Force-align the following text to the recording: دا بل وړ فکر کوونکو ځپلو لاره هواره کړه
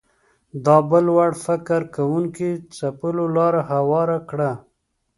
دا 0.65 0.77
بل 0.89 1.05
وړ 1.15 1.31
فکر 1.45 1.81
کوونکو 1.95 2.49
ځپلو 2.77 3.25
لاره 3.35 3.61
هواره 3.71 4.17
کړه 4.29 4.51